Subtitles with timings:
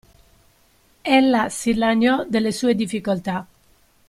[1.19, 3.45] Ella si lagnò delle sue difficoltà.